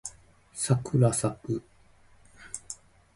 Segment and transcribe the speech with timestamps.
[0.55, 1.61] さくらさく